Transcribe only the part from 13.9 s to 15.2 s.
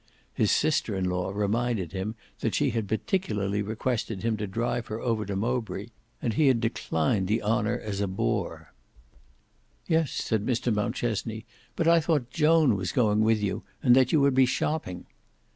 that you would be shopping."